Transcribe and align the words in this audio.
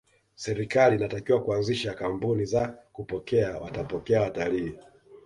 serikali 0.35 0.95
inatakiwa 0.95 1.41
kuanzisha 1.43 1.93
kambuni 1.93 2.45
za 2.45 2.67
kupokea 2.93 3.57
watapokea 3.57 4.21
watalii 4.21 4.73